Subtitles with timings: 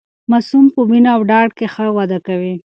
[0.31, 2.55] ماسوم په مینه او ډاډ کې ښه وده کوي.